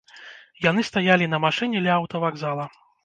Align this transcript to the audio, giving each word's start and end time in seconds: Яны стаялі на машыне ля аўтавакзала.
Яны 0.69 0.85
стаялі 0.89 1.27
на 1.33 1.41
машыне 1.45 1.85
ля 1.85 1.93
аўтавакзала. 1.99 2.65